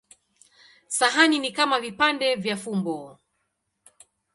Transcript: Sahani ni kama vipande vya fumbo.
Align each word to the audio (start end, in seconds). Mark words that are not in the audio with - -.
Sahani 0.87 1.39
ni 1.39 1.51
kama 1.51 1.79
vipande 1.79 2.35
vya 2.35 2.57
fumbo. 2.57 3.19